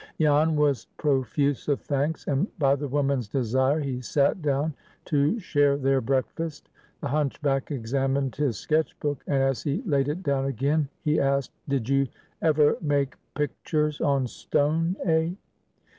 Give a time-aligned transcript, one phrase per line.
[0.19, 4.73] Jan was profuse of thanks, and by the woman's desire he sat down
[5.05, 6.69] to share their breakfast.
[7.01, 11.51] The hunchback examined his sketch book, and, as he laid it down again, he asked,
[11.69, 12.07] "Did you
[12.41, 15.33] ever make picters on stone, eh?"